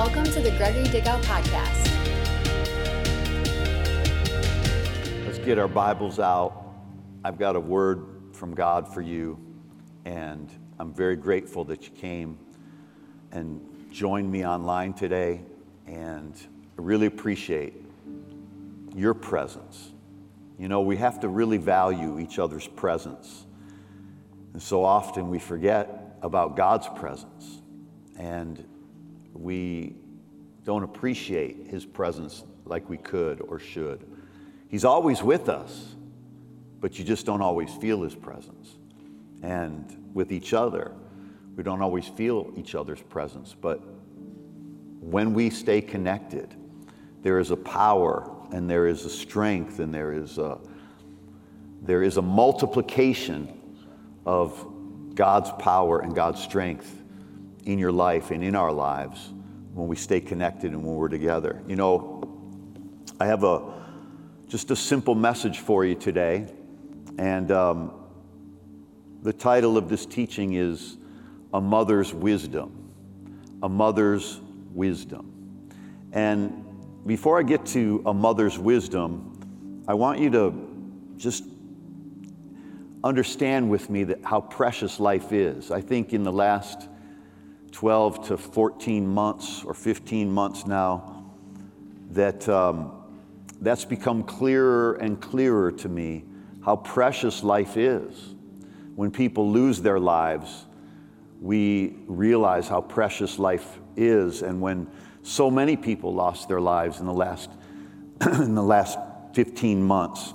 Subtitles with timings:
[0.00, 1.86] Welcome to the Gregory Dickow Podcast.
[5.26, 6.72] Let's get our Bibles out.
[7.22, 9.38] I've got a word from God for you,
[10.06, 12.38] and I'm very grateful that you came
[13.32, 13.60] and
[13.92, 15.42] joined me online today,
[15.86, 16.34] and
[16.78, 17.74] I really appreciate
[18.96, 19.92] your presence.
[20.58, 23.44] You know, we have to really value each other's presence.
[24.54, 27.60] And so often we forget about God's presence
[28.18, 28.66] and
[29.32, 29.94] we
[30.64, 34.06] don't appreciate his presence like we could or should.
[34.68, 35.94] He's always with us,
[36.80, 38.76] but you just don't always feel his presence.
[39.42, 40.92] And with each other,
[41.56, 43.80] we don't always feel each other's presence, but
[45.00, 46.54] when we stay connected,
[47.22, 50.58] there is a power and there is a strength and there is a,
[51.82, 53.48] there is a multiplication
[54.24, 54.66] of
[55.14, 56.99] God's power and God's strength
[57.64, 59.32] in your life and in our lives
[59.74, 61.62] when we stay connected and when we're together.
[61.66, 62.28] You know,
[63.18, 63.80] I have a
[64.48, 66.46] just a simple message for you today,
[67.18, 67.92] and um,
[69.22, 70.96] the title of this teaching is
[71.52, 72.76] "A Mother's Wisdom."
[73.62, 74.40] A mother's
[74.72, 75.70] wisdom,
[76.12, 76.64] and
[77.06, 81.44] before I get to a mother's wisdom, I want you to just
[83.04, 85.70] understand with me that how precious life is.
[85.70, 86.88] I think in the last
[87.72, 91.24] 12 to 14 months or 15 months now,
[92.10, 92.92] that um,
[93.60, 96.24] that's become clearer and clearer to me
[96.64, 98.34] how precious life is.
[98.96, 100.66] When people lose their lives,
[101.40, 104.42] we realize how precious life is.
[104.42, 104.88] And when
[105.22, 107.50] so many people lost their lives in the last,
[108.20, 108.98] in the last
[109.34, 110.34] 15 months,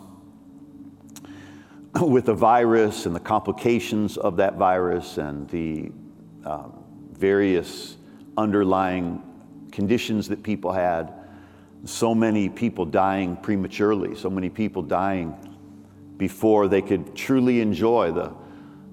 [2.02, 5.92] with the virus and the complications of that virus and the
[6.44, 6.75] um,
[7.18, 7.98] various
[8.38, 9.22] underlying
[9.72, 11.14] conditions that people had,
[11.86, 15.36] so many people dying prematurely, so many people dying
[16.18, 18.34] before they could truly enjoy the,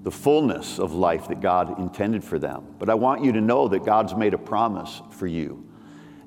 [0.03, 2.65] the fullness of life that God intended for them.
[2.77, 5.65] But I want you to know that God's made a promise for you.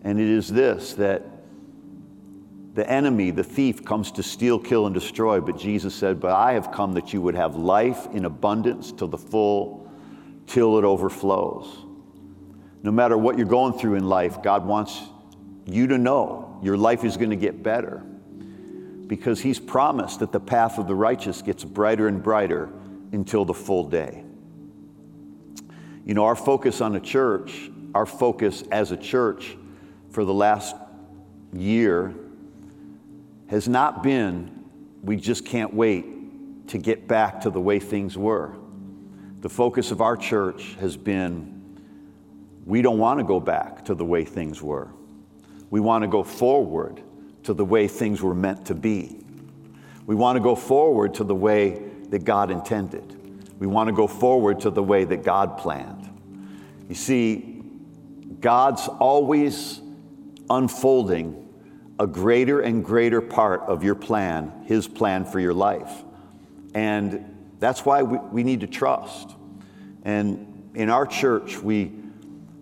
[0.03, 1.23] And it is this that
[2.75, 5.41] the enemy, the thief, comes to steal, kill, and destroy.
[5.41, 9.07] But Jesus said, But I have come that you would have life in abundance to
[9.07, 9.91] the full,
[10.47, 11.86] till it overflows.
[12.83, 15.03] No matter what you're going through in life, God wants
[15.67, 18.03] you to know your life is going to get better
[19.07, 22.69] because He's promised that the path of the righteous gets brighter and brighter
[23.13, 24.25] until the full day.
[26.05, 29.57] You know, our focus on a church, our focus as a church
[30.11, 30.77] for the last
[31.53, 32.15] year
[33.49, 34.65] has not been
[35.03, 38.57] we just can't wait to get back to the way things were.
[39.41, 41.56] The focus of our church has been
[42.67, 44.89] we don't want to go back to the way things were.
[45.71, 47.01] We want to go forward
[47.45, 49.25] to the way things were meant to be.
[50.05, 53.13] We want to go forward to the way that God intended.
[53.61, 56.11] We want to go forward to the way that God planned.
[56.89, 57.63] You see,
[58.41, 59.81] God's always
[60.51, 61.43] unfolding
[61.99, 66.05] a greater and greater part of your plan, His plan for your life.
[66.75, 69.31] And that's why we, we need to trust.
[70.05, 71.93] And in our church, we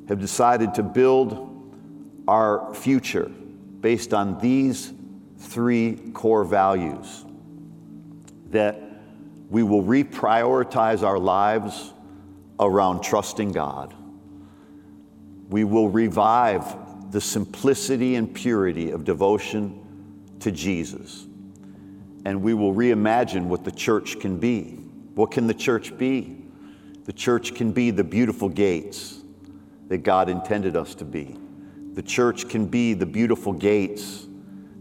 [0.09, 1.50] have decided to build
[2.28, 3.31] our future
[3.81, 4.92] based on these
[5.38, 7.25] three core values
[8.50, 8.81] that
[9.50, 11.92] we will reprioritize our lives
[12.59, 13.94] around trusting God.
[15.50, 19.81] We will revive the simplicity and purity of devotion
[20.41, 21.26] to Jesus.
[22.25, 24.78] And we will reimagine what the church can be.
[25.15, 26.38] What can the church be?
[27.04, 29.23] The church can be the beautiful gates
[29.89, 31.37] that God intended us to be.
[31.93, 34.27] The church can be the beautiful gates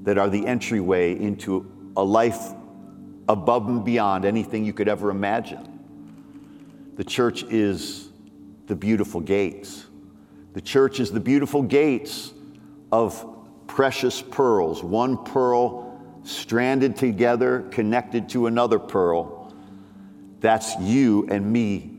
[0.04, 2.54] that are the entryway into a life
[3.30, 5.70] above and beyond anything you could ever imagine.
[6.96, 8.10] The church is
[8.68, 9.86] the beautiful gates.
[10.54, 12.34] The church is the beautiful gates
[12.92, 13.26] of
[13.68, 19.54] precious pearls, one pearl stranded together, connected to another pearl.
[20.40, 21.93] That's you and me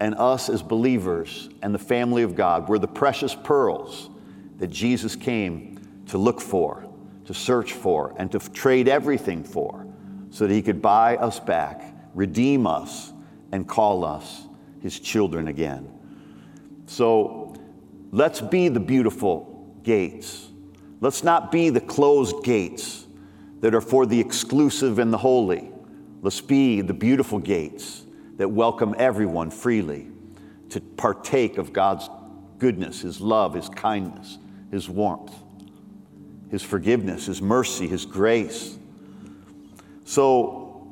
[0.00, 2.68] and us as believers and the family of God.
[2.68, 4.10] We're the precious pearls
[4.58, 6.86] that Jesus came to look for,
[7.26, 9.86] to search for, and to trade everything for
[10.30, 13.12] so that he could buy us back, redeem us,
[13.52, 14.46] and call us
[14.80, 15.90] his children again.
[16.86, 17.48] So
[18.10, 20.48] Let's be the beautiful gates.
[21.00, 23.06] Let's not be the closed gates
[23.60, 25.70] that are for the exclusive and the holy.
[26.22, 28.04] Let's be the beautiful gates
[28.38, 30.06] that welcome everyone freely
[30.70, 32.08] to partake of God's
[32.58, 34.38] goodness, His love, His kindness,
[34.70, 35.34] His warmth,
[36.50, 38.78] His forgiveness, His mercy, His grace.
[40.04, 40.88] So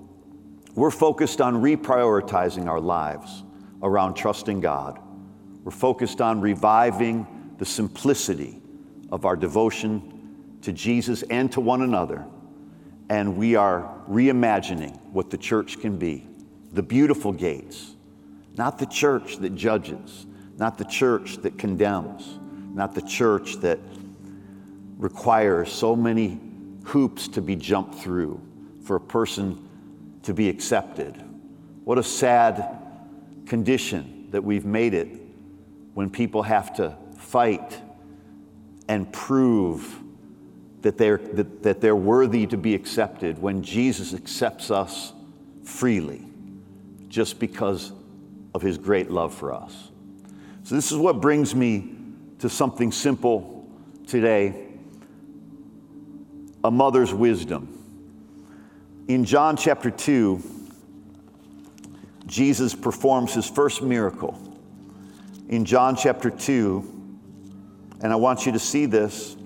[0.74, 3.44] we're focused on reprioritizing our lives
[3.80, 4.98] around trusting God.
[5.62, 8.60] We're focused on reviving the simplicity
[9.10, 12.26] of our devotion to Jesus and to one another.
[13.08, 16.26] And we are reimagining what the church can be
[16.76, 17.96] the beautiful gates,
[18.58, 20.26] not the church that judges,
[20.58, 22.38] not the church that condemns,
[22.74, 23.78] not the church that
[24.98, 26.38] requires so many
[26.84, 28.38] hoops to be jumped through
[28.84, 29.66] for a person
[30.22, 31.16] to be accepted.
[31.84, 32.78] What a sad
[33.46, 35.08] condition that we've made it
[35.94, 37.80] when people have to fight
[38.86, 40.02] and prove
[40.82, 45.14] that they're, that, that they're worthy to be accepted when Jesus accepts us
[45.64, 46.26] freely
[47.16, 47.92] just because
[48.54, 49.90] of his great love for us.
[50.64, 51.94] So, this is what brings me
[52.40, 53.66] to something simple
[54.06, 54.66] today
[56.62, 57.72] a mother's wisdom.
[59.08, 60.42] In John chapter 2,
[62.26, 64.38] Jesus performs his first miracle.
[65.48, 67.10] In John chapter 2,
[68.02, 69.38] and I want you to see this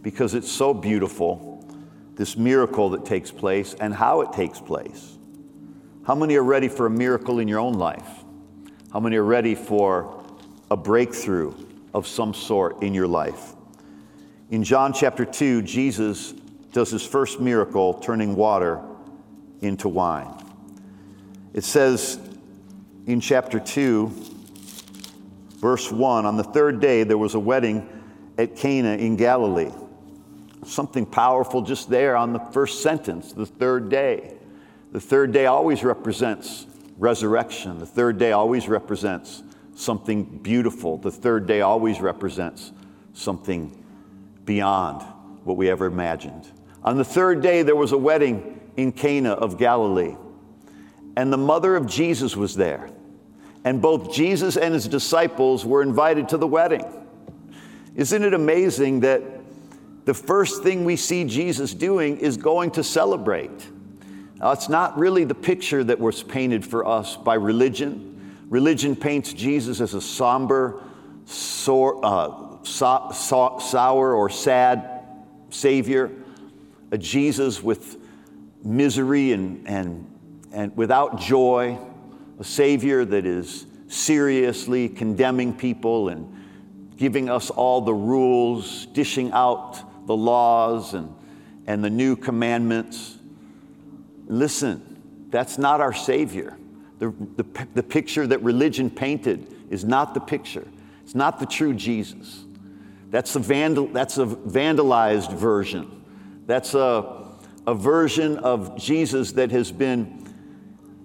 [0.00, 1.68] because it's so beautiful,
[2.14, 5.16] this miracle that takes place and how it takes place.
[6.06, 8.24] How many are ready for a miracle in your own life?
[8.90, 10.24] How many are ready for
[10.70, 11.54] a breakthrough
[11.92, 13.52] of some sort in your life?
[14.50, 16.32] In John chapter 2, Jesus
[16.72, 18.80] does his first miracle, turning water
[19.60, 20.32] into wine.
[21.52, 22.18] It says
[23.06, 24.10] in chapter 2,
[25.58, 27.86] verse 1 On the third day, there was a wedding
[28.38, 29.72] at Cana in Galilee.
[30.64, 34.38] Something powerful just there on the first sentence, the third day.
[34.92, 36.66] The third day always represents
[36.98, 37.78] resurrection.
[37.78, 39.42] The third day always represents
[39.74, 40.98] something beautiful.
[40.98, 42.72] The third day always represents
[43.14, 43.84] something
[44.44, 45.02] beyond
[45.44, 46.48] what we ever imagined.
[46.82, 50.16] On the third day, there was a wedding in Cana of Galilee,
[51.16, 52.88] and the mother of Jesus was there.
[53.64, 56.84] And both Jesus and his disciples were invited to the wedding.
[57.94, 59.22] Isn't it amazing that
[60.06, 63.68] the first thing we see Jesus doing is going to celebrate?
[64.42, 68.36] It's not really the picture that was painted for us by religion.
[68.48, 70.82] Religion paints Jesus as a somber,
[71.26, 75.02] sore, uh, so, so, sour, or sad
[75.50, 76.10] Savior,
[76.90, 77.98] a Jesus with
[78.64, 80.06] misery and, and,
[80.52, 81.78] and without joy,
[82.38, 86.36] a Savior that is seriously condemning people and
[86.96, 91.14] giving us all the rules, dishing out the laws and,
[91.66, 93.16] and the new commandments.
[94.30, 96.56] Listen, that's not our Savior.
[97.00, 100.66] The, the, the picture that religion painted is not the picture.
[101.02, 102.44] It's not the true Jesus.
[103.10, 106.04] That's a, vandal, that's a vandalized version.
[106.46, 107.26] That's a,
[107.66, 110.32] a version of Jesus that has been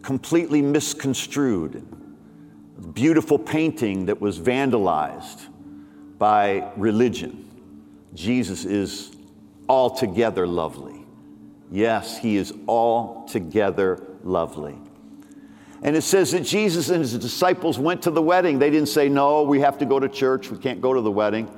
[0.03, 1.83] completely misconstrued.
[2.93, 5.47] Beautiful painting that was vandalized
[6.19, 7.41] by religion.
[8.13, 9.15] Jesus is
[9.67, 10.94] altogether lovely.
[11.75, 14.77] Yes, he is altogether lovely.
[15.83, 18.59] And it says that Jesus and his disciples went to the wedding.
[18.59, 20.49] They didn't say, No, we have to go to church.
[20.49, 21.51] We can't go to the wedding.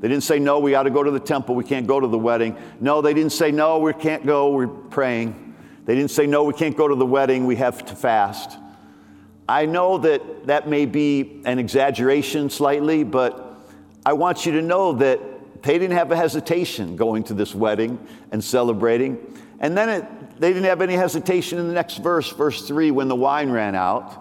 [0.00, 1.54] They didn't say, No, we got to go to the temple.
[1.56, 2.56] We can't go to the wedding.
[2.80, 4.50] No, they didn't say, No, we can't go.
[4.50, 5.54] We're praying.
[5.84, 7.44] They didn't say, No, we can't go to the wedding.
[7.44, 8.56] We have to fast.
[9.46, 13.60] I know that that may be an exaggeration slightly, but
[14.06, 15.20] I want you to know that
[15.64, 17.98] they didn't have a hesitation going to this wedding
[18.32, 19.18] and celebrating.
[19.60, 23.08] And then it, they didn't have any hesitation in the next verse, verse 3, when
[23.08, 24.20] the wine ran out.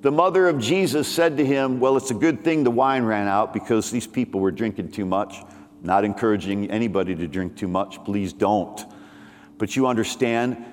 [0.00, 3.28] The mother of Jesus said to him, Well, it's a good thing the wine ran
[3.28, 5.36] out because these people were drinking too much.
[5.82, 8.82] Not encouraging anybody to drink too much, please don't.
[9.58, 10.64] But you understand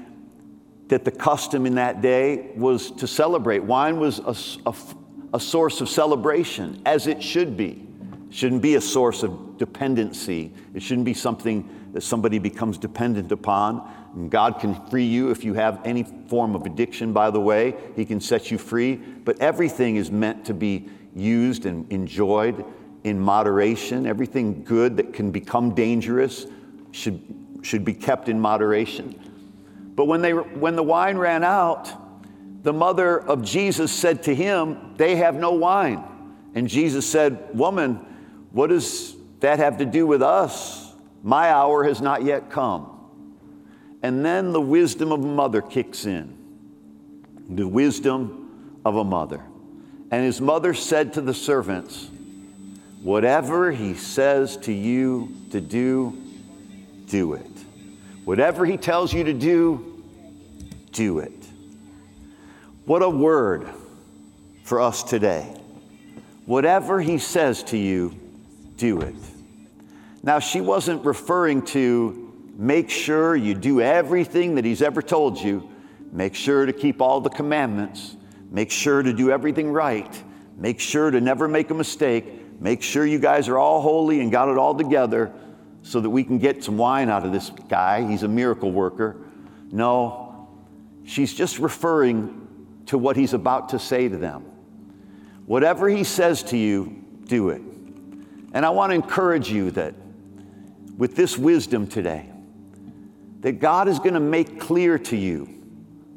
[0.88, 3.60] that the custom in that day was to celebrate.
[3.60, 4.76] Wine was a, a,
[5.34, 7.85] a source of celebration, as it should be
[8.36, 10.52] shouldn't be a source of dependency.
[10.74, 13.90] It shouldn't be something that somebody becomes dependent upon.
[14.14, 17.76] And God can free you if you have any form of addiction, by the way.
[17.96, 18.98] He can set you free.
[18.98, 22.66] But everything is meant to be used and enjoyed
[23.06, 24.06] in moderation.
[24.06, 26.46] Everything good that can become dangerous
[26.92, 27.22] should,
[27.62, 29.18] should be kept in moderation.
[29.96, 31.90] But when, they, when the wine ran out,
[32.64, 36.04] the mother of Jesus said to him, They have no wine.
[36.54, 38.06] And Jesus said, Woman,
[38.56, 40.94] what does that have to do with us?
[41.24, 42.90] My hour has not yet come.
[44.02, 46.38] And then the wisdom of a mother kicks in.
[47.50, 49.44] The wisdom of a mother.
[50.10, 52.10] And his mother said to the servants,
[53.02, 56.18] Whatever he says to you to do,
[57.08, 57.52] do it.
[58.24, 60.02] Whatever he tells you to do,
[60.94, 61.46] do it.
[62.86, 63.68] What a word
[64.64, 65.58] for us today.
[66.46, 68.22] Whatever he says to you,
[68.78, 69.16] do it.
[70.24, 75.70] Now, she wasn't referring to make sure you do everything that he's ever told you,
[76.12, 78.16] make sure to keep all the commandments,
[78.50, 80.24] make sure to do everything right,
[80.58, 82.26] make sure to never make a mistake,
[82.62, 85.32] make sure you guys are all holy and got it all together
[85.82, 88.08] so that we can get some wine out of this guy.
[88.10, 89.18] He's a miracle worker.
[89.72, 90.48] No,
[91.04, 92.42] she's just referring
[92.88, 94.44] to what he's about to say to them.
[95.46, 97.62] Whatever he says to you, do it.
[98.56, 99.94] And I want to encourage you that
[100.98, 102.30] with this wisdom today,
[103.42, 105.50] that God is going to make clear to you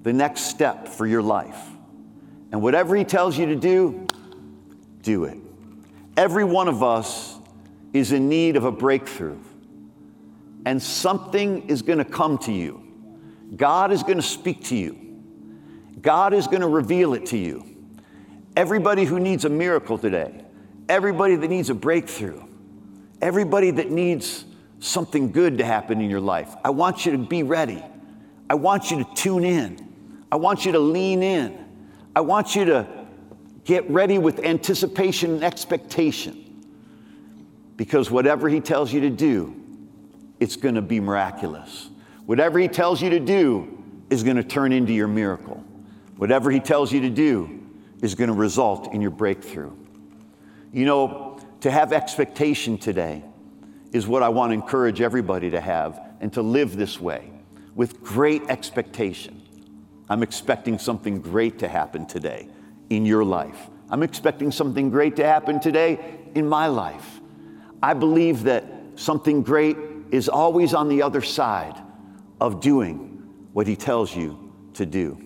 [0.05, 1.59] the next step for your life.
[2.53, 4.07] And whatever he tells you to do,
[5.03, 5.37] do it.
[6.17, 7.37] Every one of us
[7.93, 9.39] is in need of a breakthrough,
[10.65, 12.85] and something is going to come to you.
[13.57, 14.97] God is going to speak to you,
[16.01, 17.65] God is going to reveal it to you.
[18.57, 20.45] Everybody who needs a miracle today,
[20.89, 22.43] everybody that needs a breakthrough,
[23.21, 24.45] everybody that needs
[24.81, 27.83] something good to happen in your life, I want you to be ready.
[28.51, 29.87] I want you to tune in.
[30.31, 31.67] I want you to lean in.
[32.15, 32.99] I want you to
[33.69, 36.65] Get ready with anticipation and expectation.
[37.77, 39.55] Because whatever He tells you to do,
[40.41, 41.91] it's going to be miraculous.
[42.25, 45.63] Whatever He tells you to do is going to turn into your miracle.
[46.17, 47.61] Whatever He tells you to do
[48.01, 49.73] is going to result in your breakthrough.
[50.73, 53.25] You know, to have expectation today
[53.93, 57.31] is what I want to encourage everybody to have and to live this way
[57.75, 59.43] with great expectation.
[60.11, 62.49] I'm expecting something great to happen today
[62.91, 63.69] in your life.
[63.91, 67.21] I'm expecting something great to happen today in my life.
[67.83, 68.65] I believe that
[68.97, 69.77] something great
[70.11, 71.81] is always on the other side
[72.41, 73.23] of doing
[73.53, 75.19] what He tells you to do.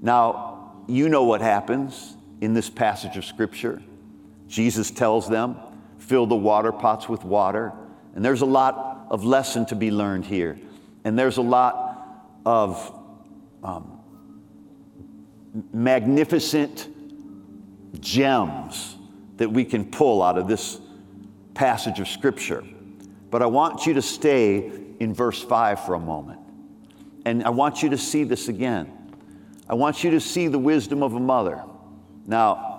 [0.00, 3.82] Now, you know what happens in this passage of Scripture.
[4.54, 5.56] Jesus tells them,
[5.98, 7.72] fill the water pots with water.
[8.14, 10.56] And there's a lot of lesson to be learned here.
[11.02, 13.00] And there's a lot of
[13.64, 13.98] um,
[15.72, 16.88] magnificent
[18.00, 18.96] gems
[19.38, 20.78] that we can pull out of this
[21.54, 22.62] passage of Scripture.
[23.32, 24.70] But I want you to stay
[25.00, 26.38] in verse 5 for a moment.
[27.24, 28.92] And I want you to see this again.
[29.68, 31.64] I want you to see the wisdom of a mother.
[32.24, 32.73] Now,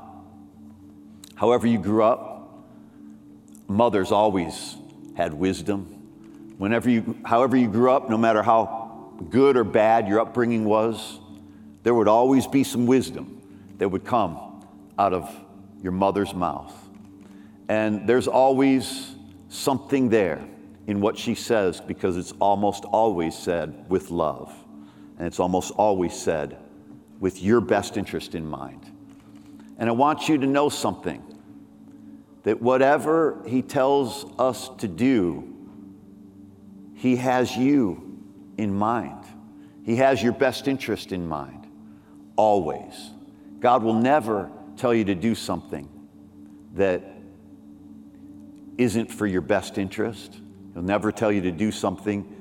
[1.36, 2.65] however you grew up,
[3.68, 4.75] mothers always
[5.15, 5.86] had wisdom.
[6.58, 11.20] Whenever you, however you grew up, no matter how good or bad your upbringing was,
[11.84, 13.42] there would always be some wisdom
[13.77, 14.63] that would come
[14.98, 15.34] out of
[15.82, 16.74] your mother's mouth.
[17.70, 19.15] And there's always
[19.50, 20.46] something there
[20.88, 24.54] in what she says because it's almost always said with love.
[25.18, 26.58] And it's almost always said
[27.20, 28.92] with your best interest in mind.
[29.77, 31.22] And I want you to know something
[32.44, 35.51] that whatever he tells us to do,
[36.96, 38.22] he has you
[38.58, 39.25] in mind.
[39.84, 41.67] He has your best interest in mind
[42.36, 43.12] always.
[43.60, 45.89] God will never tell you to do something
[46.74, 47.03] that
[48.77, 50.39] isn't for your best interest.
[50.74, 52.32] He'll never tell you to do something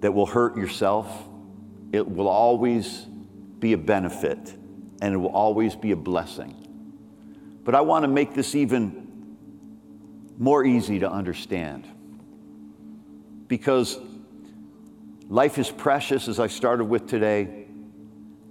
[0.00, 1.28] that will hurt yourself.
[1.92, 3.06] It will always
[3.60, 4.54] be a benefit
[5.00, 6.54] and it will always be a blessing.
[7.64, 9.36] But I want to make this even
[10.38, 11.86] more easy to understand
[13.48, 13.98] because
[15.28, 17.64] life is precious, as I started with today.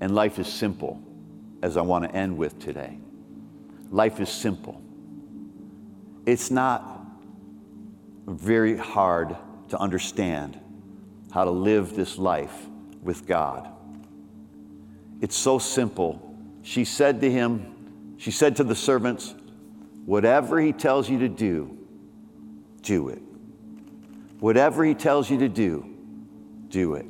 [0.02, 1.02] And life is simple,
[1.62, 2.98] as I want to end with today.
[3.92, 4.82] Life is simple.
[6.26, 7.06] It's not
[8.28, 9.38] very hard
[9.70, 10.60] to understand
[11.32, 12.54] how to live this life
[13.02, 13.70] with God.
[15.22, 16.25] It's so simple.
[16.66, 19.36] She said to him, she said to the servants,
[20.08, 21.78] Whatever he tells you to do,
[22.82, 23.22] do it.
[24.40, 25.86] Whatever he tells you to do,
[26.70, 27.06] do it.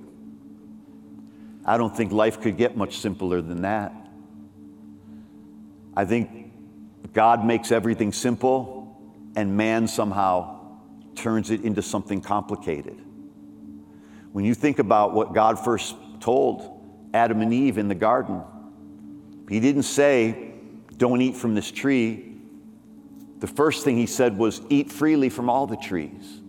[1.65, 3.93] I don't think life could get much simpler than that.
[5.95, 6.51] I think
[7.13, 9.00] God makes everything simple,
[9.38, 10.59] and man somehow
[11.15, 13.01] turns it into something complicated.
[14.33, 18.43] When you think about what God first told Adam and Eve in the garden,
[19.49, 20.53] He didn't say,
[20.97, 22.33] Don't eat from this tree.
[23.39, 26.41] The first thing He said was, Eat freely from all the trees.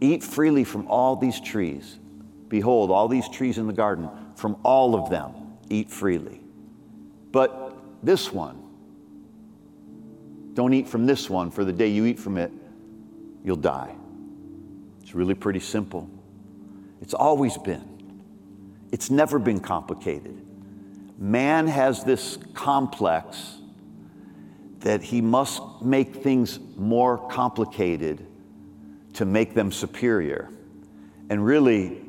[0.00, 1.98] Eat freely from all these trees.
[2.48, 5.32] Behold, all these trees in the garden, from all of them
[5.72, 6.40] eat freely.
[7.30, 8.58] But this one,
[10.54, 12.52] Don't eat from this one, for the day you eat from it,
[13.42, 13.94] you'll die.
[15.00, 16.10] It's really pretty simple.
[17.00, 17.91] It's always been.
[18.92, 20.46] It's never been complicated.
[21.18, 23.58] Man has this complex
[24.80, 28.26] that he must make things more complicated
[29.14, 30.50] to make them superior.
[31.30, 32.02] And really,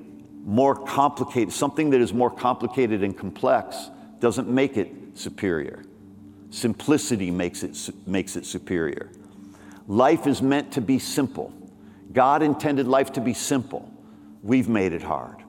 [0.44, 5.84] more complicated, something that is more complicated and complex doesn't make it superior.
[6.50, 9.10] Simplicity makes it, makes it superior.
[9.88, 11.54] Life is meant to be simple.
[12.12, 13.90] God intended life to be simple.
[14.42, 15.43] We've made it hard.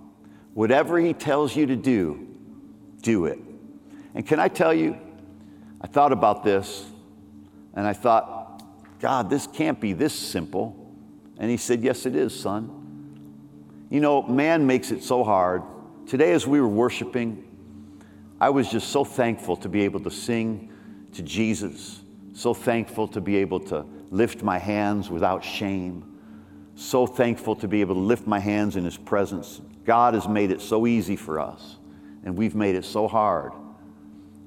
[0.54, 2.26] Whatever He tells you to do,
[3.02, 3.38] do it.
[4.14, 4.96] And can I tell you,
[5.80, 6.86] I thought about this
[7.74, 8.62] and I thought,
[9.00, 10.92] God, this can't be this simple.
[11.38, 12.80] And He said, Yes, it is, son.
[13.90, 15.62] You know, man makes it so hard.
[16.06, 17.44] Today, as we were worshiping,
[18.40, 20.72] I was just so thankful to be able to sing
[21.12, 22.00] to Jesus,
[22.32, 26.13] so thankful to be able to lift my hands without shame,
[26.76, 29.60] so thankful to be able to lift my hands in His presence.
[29.84, 31.76] God has made it so easy for us,
[32.24, 33.52] and we've made it so hard.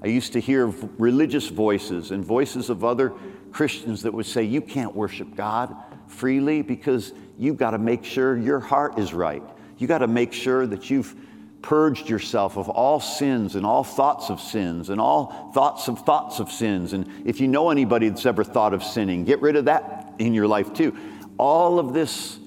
[0.02, 0.68] I used to hear
[0.98, 3.14] religious voices and voices of other
[3.52, 5.76] Christians that would say, You can't worship God
[6.08, 9.44] freely because you've got to make sure your heart is right.
[9.78, 11.16] You've got to make sure that you've
[11.62, 16.40] purged yourself of all sins and all thoughts of sins and all thoughts of thoughts
[16.40, 16.94] of sins.
[16.94, 20.34] And if you know anybody that's ever thought of sinning, get rid of that in
[20.34, 20.96] your life too.
[21.38, 22.40] All of this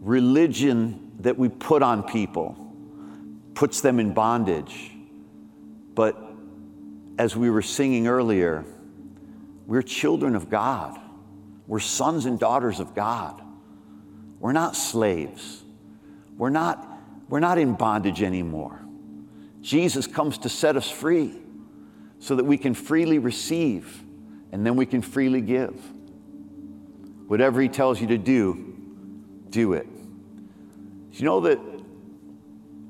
[0.00, 2.56] religion that we put on people
[3.54, 4.92] puts them in bondage.
[5.94, 6.16] But
[7.18, 8.64] as we were singing earlier,
[9.66, 11.00] we're children of God.
[11.66, 13.42] We're sons and daughters of God.
[14.38, 15.64] We're not slaves.
[16.36, 16.86] We're not,
[17.28, 18.80] we're not in bondage anymore.
[19.62, 21.34] Jesus comes to set us free
[22.20, 24.04] so that we can freely receive
[24.52, 25.74] and then we can freely give.
[27.26, 28.74] Whatever He tells you to do,
[29.50, 29.86] do it.
[31.12, 31.58] You know that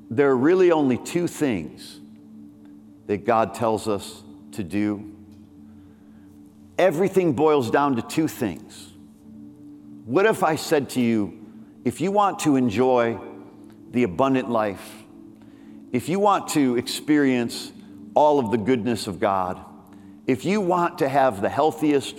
[0.09, 1.99] there are really only two things
[3.07, 4.23] that God tells us
[4.53, 5.13] to do.
[6.77, 8.91] Everything boils down to two things.
[10.05, 11.45] What if I said to you,
[11.85, 13.19] if you want to enjoy
[13.91, 15.03] the abundant life,
[15.91, 17.71] if you want to experience
[18.13, 19.63] all of the goodness of God,
[20.27, 22.15] if you want to have the healthiest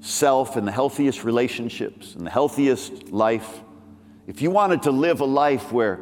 [0.00, 3.60] self and the healthiest relationships and the healthiest life,
[4.26, 6.00] if you wanted to live a life where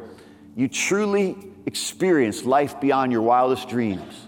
[0.55, 4.27] you truly experience life beyond your wildest dreams,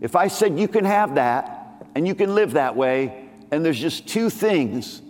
[0.00, 3.78] if I said you can have that and you can live that way, and there's
[3.78, 5.02] just two things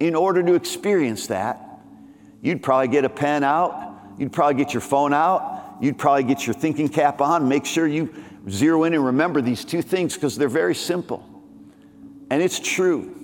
[0.00, 1.60] in order to experience that,
[2.42, 6.46] you'd probably get a pen out, you'd probably get your phone out, you'd probably get
[6.46, 8.12] your thinking cap on, make sure you
[8.48, 11.33] zero in and remember these two things because they're very simple.
[12.30, 13.14] And it's true.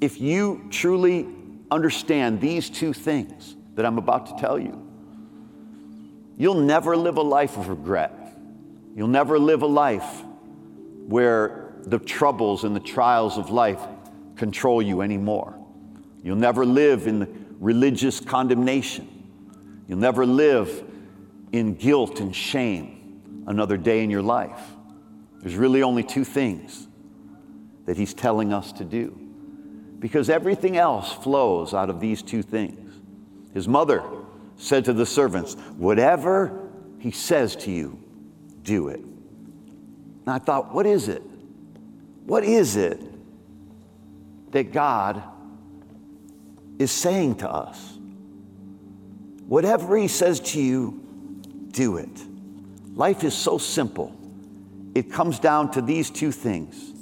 [0.00, 1.26] If you truly
[1.70, 4.84] understand these two things that I'm about to tell you,
[6.36, 8.12] you'll never live a life of regret.
[8.94, 10.22] You'll never live a life
[11.06, 13.80] where the troubles and the trials of life
[14.36, 15.54] control you anymore.
[16.22, 19.08] You'll never live in religious condemnation.
[19.86, 20.84] You'll never live
[21.52, 24.60] in guilt and shame another day in your life.
[25.40, 26.87] There's really only two things
[27.88, 29.18] that he's telling us to do
[29.98, 33.00] because everything else flows out of these two things.
[33.54, 34.04] His mother
[34.56, 37.98] said to the servants, Whatever he says to you,
[38.62, 39.00] do it.
[39.00, 41.22] And I thought, what is it?
[42.26, 43.00] What is it
[44.52, 45.22] that God
[46.78, 47.96] is saying to us?
[49.46, 51.00] Whatever He says to you,
[51.70, 52.20] do it.
[52.94, 54.14] Life is so simple.
[54.94, 56.97] It comes down to these two things.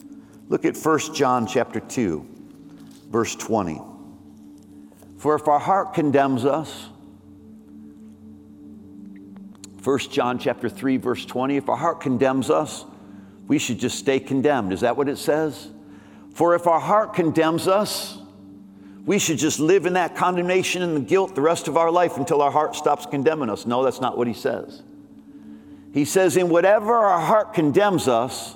[0.48, 2.26] Look at 1 John chapter 2,
[3.10, 3.80] verse 20.
[5.18, 6.88] For if our heart condemns us,
[9.86, 12.84] 1 John chapter 3 verse 20 if our heart condemns us
[13.46, 14.72] we should just stay condemned.
[14.72, 15.68] Is that what it says?
[16.34, 18.18] For if our heart condemns us
[19.04, 22.16] we should just live in that condemnation and the guilt the rest of our life
[22.16, 23.64] until our heart stops condemning us.
[23.64, 24.82] No that's not what he says.
[25.94, 28.55] He says in whatever our heart condemns us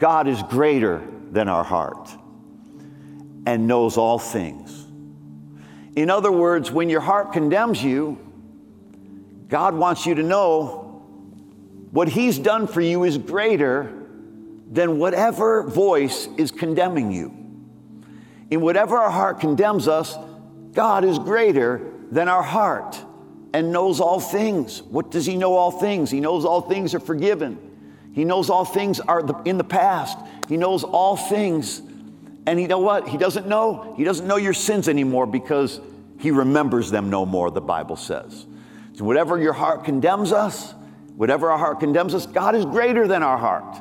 [0.00, 2.10] God is greater than our heart
[3.46, 4.86] and knows all things
[5.94, 8.18] in other words when your heart condemns you
[9.50, 11.02] God wants you to know
[11.90, 13.92] what He's done for you is greater
[14.70, 17.34] than whatever voice is condemning you.
[18.50, 20.16] In whatever our heart condemns us,
[20.72, 22.96] God is greater than our heart
[23.52, 24.82] and knows all things.
[24.82, 26.12] What does He know all things?
[26.12, 27.58] He knows all things are forgiven.
[28.12, 30.18] He knows all things are in the past.
[30.48, 31.82] He knows all things
[32.46, 33.08] And you know what?
[33.08, 33.94] He doesn't know.
[33.96, 35.80] He doesn't know your sins anymore because
[36.18, 38.46] he remembers them no more, the Bible says.
[38.94, 40.74] So whatever your heart condemns us,
[41.16, 43.80] whatever our heart condemns us, God is greater than our heart.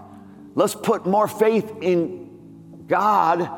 [0.56, 3.50] Let's put more faith in God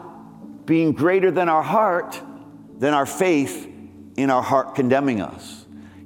[0.66, 2.22] being greater than our heart
[2.78, 3.68] than our faith
[4.16, 5.61] in our heart condemning us.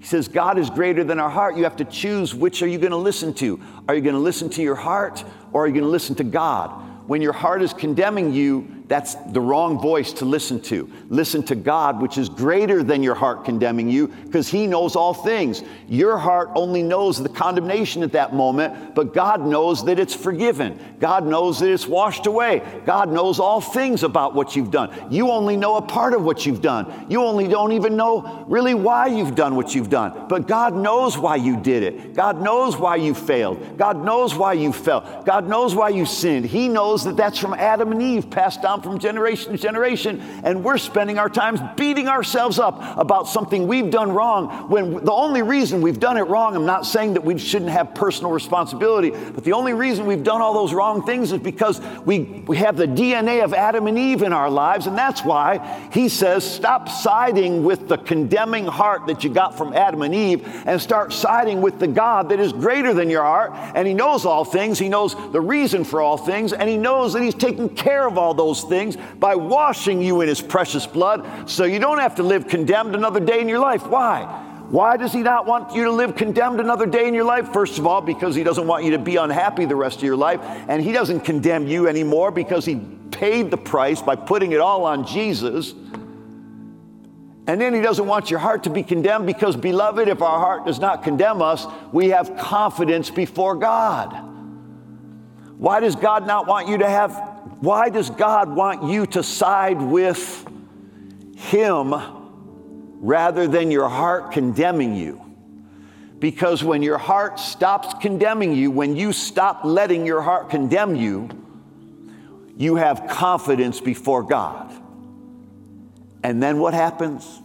[0.05, 1.57] He says, God is greater than our heart.
[1.57, 3.59] You have to choose which are you going to listen to?
[3.87, 6.23] Are you going to listen to your heart or are you going to listen to
[6.23, 6.69] God?
[7.09, 10.89] When your heart is condemning you, that's the wrong voice to listen to.
[11.09, 15.13] Listen to God, which is greater than your heart condemning you, because He knows all
[15.13, 15.63] things.
[15.87, 20.79] Your heart only knows the condemnation at that moment, but God knows that it's forgiven.
[20.99, 22.61] God knows that it's washed away.
[22.85, 25.11] God knows all things about what you've done.
[25.11, 27.07] You only know a part of what you've done.
[27.09, 30.27] You only don't even know really why you've done what you've done.
[30.27, 32.13] But God knows why you did it.
[32.13, 33.77] God knows why you failed.
[33.77, 35.23] God knows why you fell.
[35.25, 36.45] God knows why you sinned.
[36.45, 40.63] He knows that that's from Adam and Eve passed down from generation to generation, and
[40.63, 45.41] we're spending our times beating ourselves up about something we've done wrong when the only
[45.41, 49.43] reason we've done it wrong, I'm not saying that we shouldn't have personal responsibility, but
[49.43, 52.87] the only reason we've done all those wrong things is because we, we have the
[52.87, 57.63] DNA of Adam and Eve in our lives, and that's why he says, stop siding
[57.63, 61.79] with the condemning heart that you got from Adam and Eve and start siding with
[61.79, 65.15] the God that is greater than your heart, and he knows all things, he knows
[65.31, 68.63] the reason for all things, and he knows that he's taking care of all those
[68.67, 72.95] things by washing you in his precious blood so you don't have to live condemned
[72.95, 73.87] another day in your life.
[73.87, 74.43] Why?
[74.69, 77.53] Why does he not want you to live condemned another day in your life?
[77.53, 80.15] First of all, because he doesn't want you to be unhappy the rest of your
[80.15, 80.41] life.
[80.67, 84.85] And he doesn't condemn you anymore because he paid the price by putting it all
[84.85, 85.73] on Jesus.
[87.47, 90.65] And then he doesn't want your heart to be condemned because, beloved, if our heart
[90.65, 94.13] does not condemn us, we have confidence before God.
[95.59, 97.34] Why does God not want you to have
[97.65, 100.47] why does God want you to side with
[101.35, 101.95] Him
[103.01, 105.19] rather than your heart condemning you?
[106.19, 111.27] Because when your heart stops condemning you, when you stop letting your heart condemn you,
[112.55, 114.71] you have confidence before God.
[116.23, 117.41] And then what happens?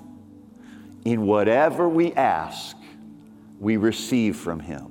[1.06, 2.76] In whatever we ask,
[3.58, 4.82] we receive from Him.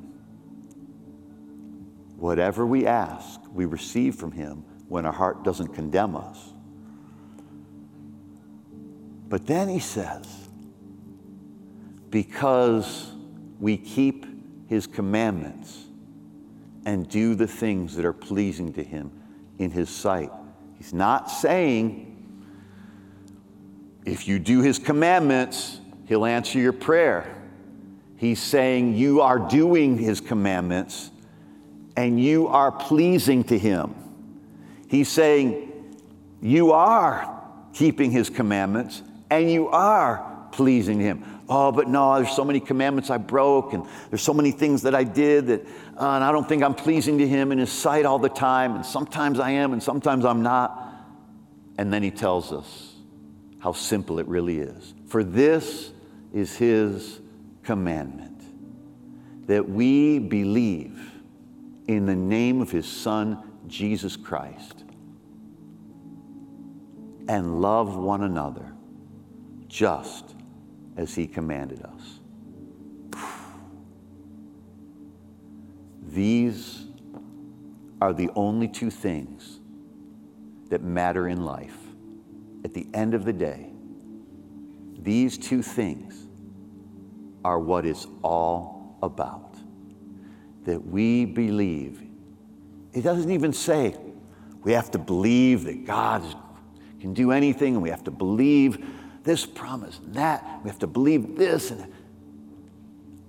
[2.18, 6.52] Whatever we ask, we receive from Him when our heart doesn't condemn us.
[9.30, 10.28] But then he says,
[12.10, 13.12] because
[13.60, 14.26] we keep
[14.68, 15.86] his commandments
[16.86, 19.12] and do the things that are pleasing to him
[19.60, 20.32] in his sight.
[20.78, 22.08] He's not saying,
[24.06, 27.36] if you do his commandments, he'll answer your prayer.
[28.18, 31.12] He's saying, you are doing his commandments
[31.96, 33.94] and you are pleasing to him.
[34.90, 35.72] He's saying,
[36.42, 37.42] You are
[37.74, 41.24] keeping his commandments and you are pleasing him.
[41.48, 44.94] Oh, but no, there's so many commandments I broke, and there's so many things that
[44.94, 45.62] I did that,
[45.98, 48.76] uh, and I don't think I'm pleasing to him in his sight all the time,
[48.76, 50.86] and sometimes I am, and sometimes I'm not.
[51.80, 52.94] And then he tells us
[53.60, 54.94] how simple it really is.
[55.08, 55.92] For this
[56.34, 57.20] is his
[57.64, 58.44] commandment
[59.48, 61.14] that we believe
[61.88, 64.79] in the name of his son, Jesus Christ
[67.30, 68.74] and love one another
[69.68, 70.34] just
[70.98, 72.20] as he commanded us.
[76.08, 76.88] These
[78.02, 79.60] are the only two things
[80.70, 81.78] that matter in life.
[82.66, 83.70] At the end of the day,
[84.98, 86.26] these two things
[87.46, 89.56] are what it's all about.
[90.64, 92.02] That we believe
[92.92, 93.96] it doesn't even say
[94.64, 95.86] we have to believe that
[97.00, 98.86] God can do anything and we have to believe
[99.24, 100.62] this promise and that.
[100.64, 101.92] We have to believe this and.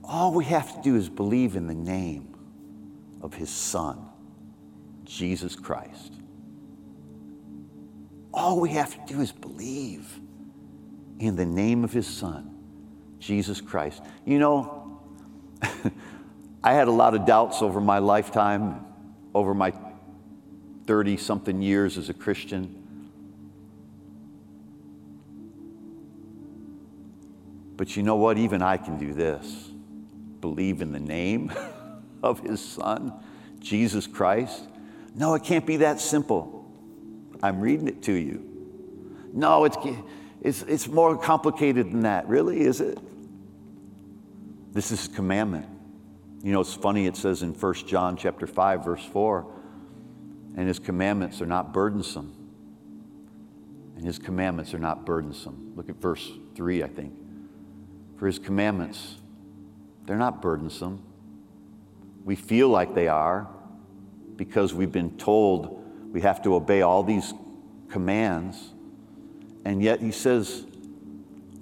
[0.03, 2.35] All we have to do is believe in the name
[3.23, 4.09] of his son,
[5.05, 6.15] Jesus Christ.
[8.35, 10.19] All we have to do is believe
[11.21, 12.51] in the name of his son,
[13.21, 14.03] Jesus Christ.
[14.25, 15.01] You know,
[16.65, 18.85] I had a lot of doubts over my lifetime
[19.33, 19.73] over my
[20.87, 22.80] 30 something years as a Christian.
[27.81, 28.37] But you know what?
[28.37, 29.71] Even I can do this
[30.43, 31.51] believe in the name
[32.23, 33.11] of his son,
[33.59, 34.69] Jesus Christ.
[35.14, 36.71] No, it can't be that simple.
[37.43, 38.47] I'm reading it to you.
[39.33, 39.79] No, it's,
[40.43, 42.29] it's, it's more complicated than that.
[42.29, 42.99] Really, is it?
[44.75, 45.66] This is a commandment.
[46.43, 49.51] You know, it's funny, it says in 1 John chapter 5, verse 4,
[50.59, 52.35] and his commandments are not burdensome.
[53.97, 55.73] and his commandments are not burdensome.
[55.77, 57.14] Look at verse 3, I think.
[58.21, 59.17] For his commandments,
[60.05, 61.03] they're not burdensome.
[62.23, 63.49] We feel like they are
[64.37, 67.33] because we've been told we have to obey all these
[67.89, 68.75] commands.
[69.65, 70.67] And yet he says,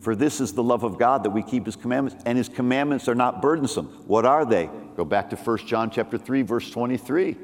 [0.01, 3.07] For this is the love of God that we keep his commandments, and his commandments
[3.07, 3.87] are not burdensome.
[4.09, 4.68] What are they?
[4.97, 7.37] Go back to 1 John chapter 3, verse 23.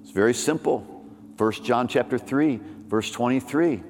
[0.00, 1.04] It's very simple.
[1.38, 3.82] 1 John chapter 3, verse 23.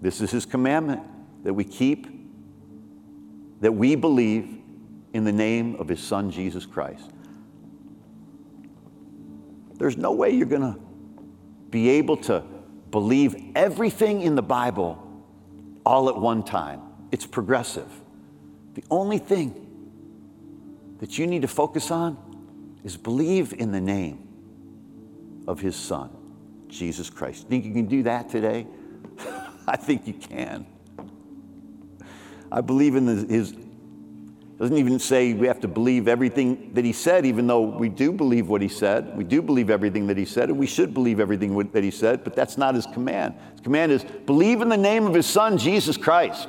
[0.00, 1.02] This is his commandment
[1.42, 2.17] that we keep,
[3.60, 4.58] that we believe
[5.12, 7.10] in the name of his son Jesus Christ.
[9.74, 10.78] There's no way you're going to
[11.70, 12.42] be able to
[12.90, 15.04] believe everything in the Bible
[15.84, 16.80] all at one time.
[17.12, 17.88] It's progressive.
[18.74, 19.66] The only thing
[20.98, 22.16] that you need to focus on
[22.84, 24.28] is believe in the name
[25.46, 26.10] of his son,
[26.68, 27.48] Jesus Christ.
[27.48, 28.66] Think you can do that today?
[29.66, 30.66] I think you can.
[32.50, 33.54] I believe in his
[34.58, 38.10] doesn't even say we have to believe everything that he said, even though we do
[38.10, 39.16] believe what he said.
[39.16, 42.24] We do believe everything that he said, and we should believe everything that he said,
[42.24, 43.34] but that's not his command.
[43.52, 46.48] His command is believe in the name of his son, Jesus Christ,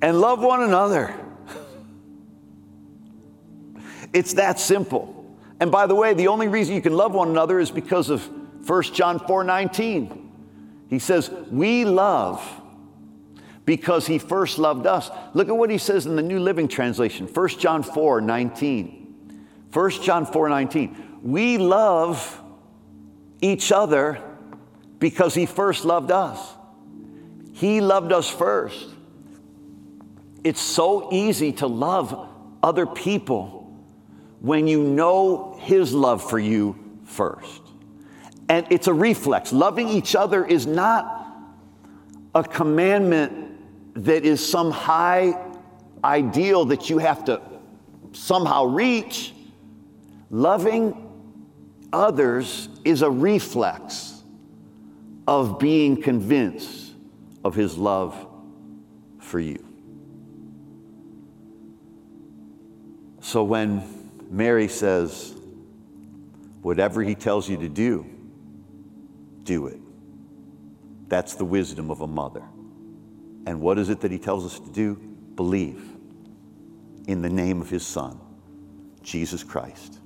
[0.00, 1.14] and love one another.
[4.12, 5.38] It's that simple.
[5.60, 8.28] And by the way, the only reason you can love one another is because of
[8.68, 10.32] 1 John 4 19.
[10.88, 12.59] He says, We love
[13.70, 15.12] because he first loved us.
[15.32, 19.46] Look at what he says in the New Living Translation, 1 John 4 19.
[19.72, 21.20] 1 John 4 19.
[21.22, 22.42] We love
[23.40, 24.20] each other
[24.98, 26.40] because he first loved us.
[27.52, 28.88] He loved us first.
[30.42, 32.28] It's so easy to love
[32.64, 33.72] other people
[34.40, 37.62] when you know his love for you first.
[38.48, 39.52] And it's a reflex.
[39.52, 41.18] Loving each other is not
[42.34, 43.39] a commandment
[44.04, 45.38] that is some high
[46.02, 47.40] ideal that you have to
[48.12, 49.32] somehow reach.
[50.30, 51.10] Loving
[51.92, 54.22] others is a reflex
[55.26, 56.92] of being convinced
[57.44, 58.26] of his love
[59.18, 59.64] for you.
[63.20, 63.82] So when
[64.30, 65.34] Mary says,
[66.62, 68.04] Whatever he tells you to do,
[69.44, 69.80] do it.
[71.08, 72.42] That's the wisdom of a mother.
[73.46, 74.94] And what is it that he tells us to do?
[75.34, 75.82] Believe
[77.06, 78.20] in the name of his son,
[79.02, 79.98] Jesus Christ,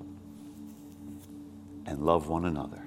[1.87, 2.83] and love one another.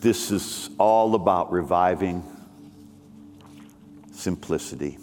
[0.00, 2.22] This is all about reviving
[4.12, 4.98] simplicity.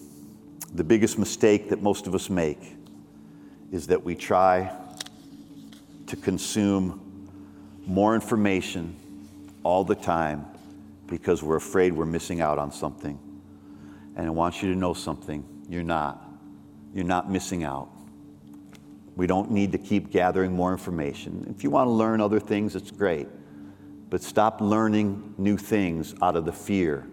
[0.74, 2.78] The biggest mistake that most of us make
[3.72, 4.72] is that we try
[6.08, 7.30] to consume
[7.88, 8.96] more information
[9.64, 10.46] all the time
[11.08, 13.20] because we're afraid we're missing out on something.
[14.16, 16.26] And I want you to know something you're not.
[16.94, 17.90] You're not missing out.
[19.16, 21.54] We don't need to keep gathering more information.
[21.56, 23.28] If you want to learn other things, it's great.
[24.10, 27.08] But stop learning new things out of the fear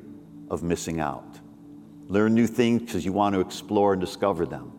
[0.51, 1.39] of missing out.
[2.09, 4.73] Learn new things because you want to explore and discover them.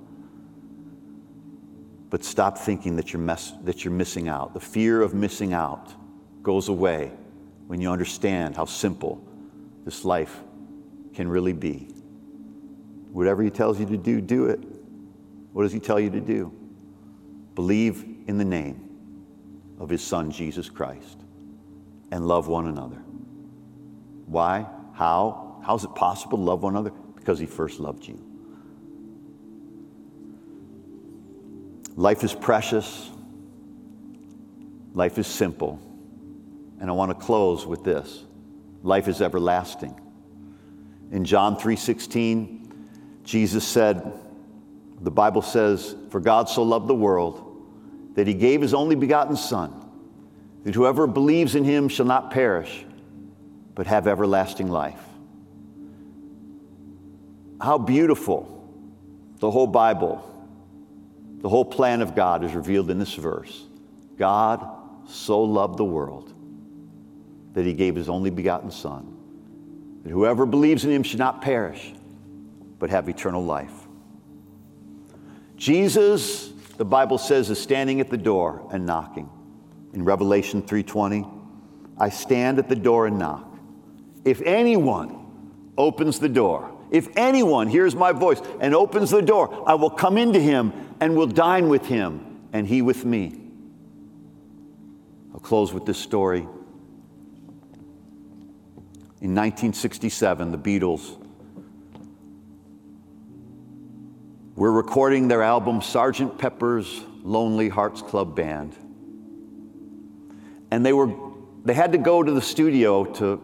[2.10, 4.53] But stop thinking that you're, mess- that you're missing out.
[4.53, 5.93] The fear of missing out
[6.41, 7.12] goes away
[7.69, 9.23] when you understand how simple
[9.86, 10.39] this life
[11.13, 11.88] can really be.
[13.12, 14.60] Whatever He tells you to do, do it.
[15.53, 16.51] What does He tell you to do?
[17.53, 18.89] Believe in the name
[19.77, 21.19] of His Son, Jesus Christ,
[22.10, 22.97] and love one another.
[24.25, 24.65] Why?
[24.93, 25.62] How?
[25.63, 26.91] How is it possible to love one another?
[27.17, 28.19] Because He first loved you.
[31.95, 33.12] Life is precious.
[34.95, 35.79] Life is simple.
[36.80, 38.24] And I want to close with this.
[38.84, 40.00] Life is everlasting.
[41.12, 42.72] In John 3:16,
[43.24, 44.13] Jesus said,
[45.02, 47.42] the Bible says, "For God so loved the world
[48.15, 49.74] that he gave his only begotten son,
[50.63, 52.86] that whoever believes in him shall not perish,
[53.76, 55.06] but have everlasting life."
[57.62, 58.63] How beautiful
[59.39, 60.22] the whole Bible,
[61.42, 63.68] the whole plan of God is revealed in this verse.
[64.18, 64.65] God
[65.06, 66.34] so loved the world
[67.60, 69.17] that he gave his only begotten Son,
[70.04, 71.93] that whoever believes in him should not perish,
[72.80, 73.74] but have eternal life.
[75.58, 79.30] Jesus, the Bible says, is standing at the door and knocking.
[79.91, 81.30] In Revelation 3:20,
[81.98, 83.54] I stand at the door and knock.
[84.24, 85.17] If anyone
[85.78, 90.17] opens the door, if anyone hears my voice and opens the door, I will come
[90.17, 93.38] into him and will dine with him and he with me.
[95.34, 96.48] I'll close with this story.
[99.21, 101.17] In 1967, the Beatles
[104.55, 106.38] were recording their album Sgt.
[106.38, 108.73] Pepper's Lonely Hearts Club Band.
[110.71, 111.13] And they, were,
[111.65, 113.41] they had to go to the studio to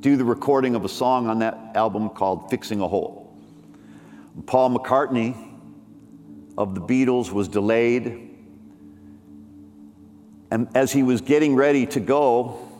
[0.00, 3.38] do the recording of a song on that album called Fixing a Hole.
[4.46, 5.36] Paul McCartney
[6.56, 8.30] of the Beatles was delayed.
[10.50, 12.71] And as he was getting ready to go,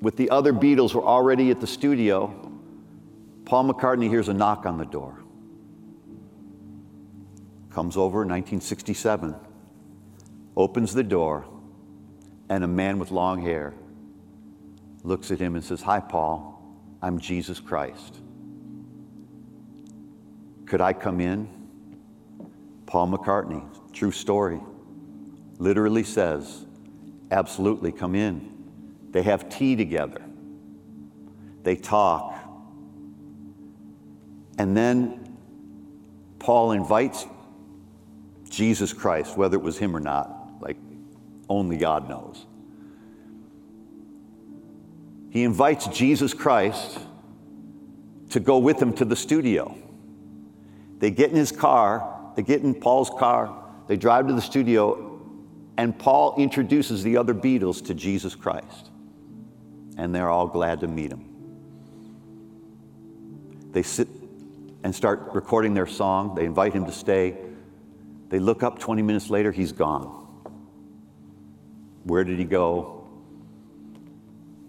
[0.00, 2.50] with the other Beatles were already at the studio,
[3.44, 5.18] Paul McCartney hears a knock on the door.
[7.70, 9.34] Comes over, in 1967,
[10.56, 11.46] opens the door,
[12.48, 13.74] and a man with long hair
[15.02, 16.62] looks at him and says, Hi, Paul,
[17.00, 18.18] I'm Jesus Christ.
[20.66, 21.48] Could I come in?
[22.86, 24.60] Paul McCartney, true story,
[25.58, 26.66] literally says,
[27.30, 28.59] Absolutely, come in.
[29.10, 30.22] They have tea together.
[31.62, 32.34] They talk.
[34.58, 35.36] And then
[36.38, 37.26] Paul invites
[38.48, 40.76] Jesus Christ, whether it was him or not, like
[41.48, 42.46] only God knows.
[45.30, 46.98] He invites Jesus Christ
[48.30, 49.76] to go with him to the studio.
[50.98, 55.20] They get in his car, they get in Paul's car, they drive to the studio,
[55.76, 58.90] and Paul introduces the other Beatles to Jesus Christ
[60.00, 61.26] and they're all glad to meet him.
[63.72, 64.08] They sit
[64.82, 66.34] and start recording their song.
[66.34, 67.36] They invite him to stay.
[68.30, 70.06] They look up 20 minutes later, he's gone.
[72.04, 73.10] Where did he go?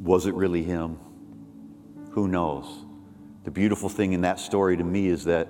[0.02, 1.00] Was it really him?
[2.12, 2.68] Who knows?
[3.46, 5.48] The beautiful thing in that story to me is that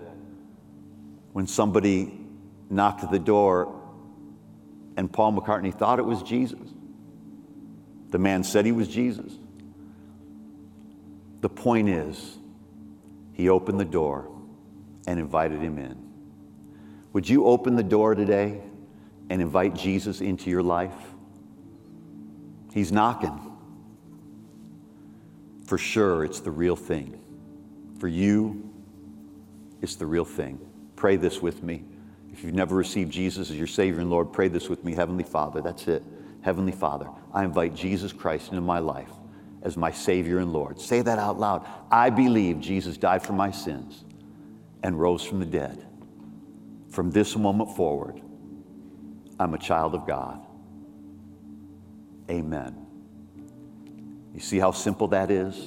[1.34, 2.20] when somebody
[2.70, 3.82] knocked at the door
[4.96, 6.70] and Paul McCartney thought it was Jesus,
[8.12, 9.34] the man said he was Jesus.
[11.42, 12.38] The point is,
[13.34, 14.32] he opened the door
[15.08, 15.98] and invited him in.
[17.14, 18.62] Would you open the door today
[19.30, 20.94] and invite Jesus into your life?
[22.74, 23.40] He's knocking.
[25.66, 27.20] For sure, it's the real thing.
[28.00, 28.70] For you,
[29.82, 30.60] it's the real thing.
[30.96, 31.84] Pray this with me.
[32.32, 34.94] If you've never received Jesus as your Savior and Lord, pray this with me.
[34.94, 36.04] Heavenly Father, that's it.
[36.42, 39.10] Heavenly Father, I invite Jesus Christ into my life
[39.64, 40.80] as my Savior and Lord.
[40.80, 41.66] Say that out loud.
[41.92, 44.04] I believe Jesus died for my sins
[44.84, 45.86] and rose from the dead.
[46.90, 48.22] From this moment forward,
[49.40, 50.46] I'm a child of God.
[52.30, 52.76] Amen.
[54.34, 55.58] You see how simple that is?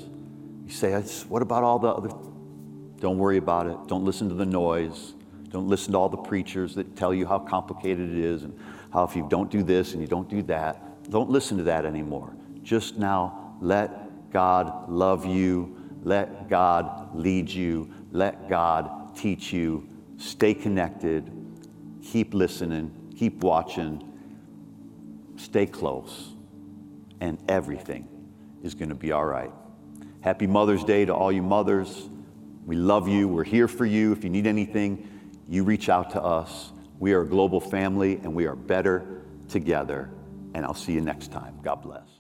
[0.65, 0.93] You say,
[1.29, 2.11] what about all the other?
[3.01, 3.77] Don't worry about it.
[3.87, 5.15] Don't listen to the noise.
[5.51, 8.59] Don't listen to all the preachers that tell you how complicated it is and
[8.93, 11.11] how if you don't do this and you don't do that.
[11.11, 12.35] Don't listen to that anymore.
[12.63, 15.77] Just now let God love you.
[16.03, 17.91] Let God lead you.
[18.13, 19.89] Let God teach you.
[20.19, 21.31] Stay connected.
[22.03, 23.15] Keep listening.
[23.19, 24.13] Keep watching.
[25.37, 26.35] Stay close.
[27.21, 28.07] And everything
[28.63, 29.51] is going to be all right.
[30.21, 32.11] Happy Mother's Day to all you mothers.
[32.67, 33.29] We love you.
[33.29, 34.13] We're here for you.
[34.13, 35.09] If you need anything,
[35.49, 36.71] you reach out to us.
[36.99, 40.11] We are a global family and we are better together.
[40.55, 41.59] And I'll see you next time.
[41.63, 42.14] God bless.